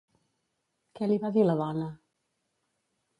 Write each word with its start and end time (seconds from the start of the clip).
Què 0.99 1.09
li 1.11 1.17
va 1.25 1.31
dir 1.35 1.43
la 1.49 1.55
dona? 1.59 1.91